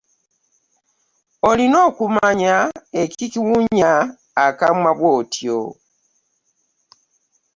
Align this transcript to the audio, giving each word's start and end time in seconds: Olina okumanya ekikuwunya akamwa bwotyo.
Olina 1.49 1.77
okumanya 1.87 2.55
ekikuwunya 3.01 3.93
akamwa 4.45 4.91
bwotyo. 4.99 5.59